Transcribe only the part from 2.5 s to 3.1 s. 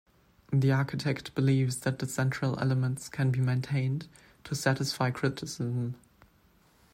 elements